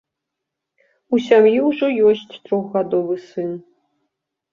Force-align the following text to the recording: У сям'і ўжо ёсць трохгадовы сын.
У 1.15 1.19
сям'і 1.25 1.59
ўжо 1.67 1.89
ёсць 2.11 2.39
трохгадовы 2.47 3.19
сын. 3.27 3.51